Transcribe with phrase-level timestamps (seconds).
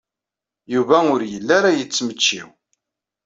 [0.73, 2.47] Yuba ur yelli ara yettmecčiw.